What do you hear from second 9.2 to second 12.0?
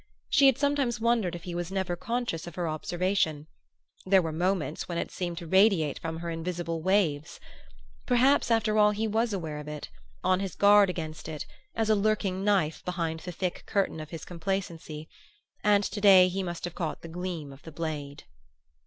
aware of it, on his guard against it, as a